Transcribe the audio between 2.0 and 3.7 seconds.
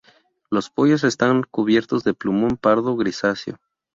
de plumón pardo grisáceo.